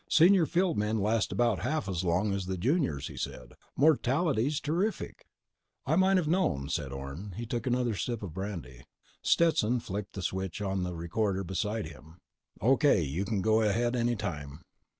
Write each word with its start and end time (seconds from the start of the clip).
"Senior 0.09 0.47
field 0.47 0.79
men 0.79 0.97
last 0.99 1.31
about 1.31 1.59
half 1.59 1.87
as 1.87 2.03
long 2.03 2.33
as 2.33 2.47
the 2.47 2.57
juniors," 2.57 3.05
he 3.07 3.15
said. 3.15 3.53
"Mortality's 3.75 4.59
terrific?" 4.59 5.27
"I 5.85 5.95
might've 5.95 6.27
known," 6.27 6.69
said 6.69 6.91
Orne. 6.91 7.33
He 7.37 7.45
took 7.45 7.67
another 7.67 7.93
sip 7.93 8.23
of 8.23 8.31
the 8.31 8.33
brandy. 8.33 8.85
Stetson 9.21 9.79
flicked 9.79 10.17
on 10.17 10.19
the 10.19 10.23
switch 10.23 10.59
of 10.59 10.83
a 10.87 10.95
recorder 10.95 11.43
beside 11.43 11.85
him. 11.85 12.17
"O.K. 12.59 13.03
You 13.03 13.25
can 13.25 13.41
go 13.43 13.61
ahead 13.61 13.95
any 13.95 14.15
time." 14.15 14.61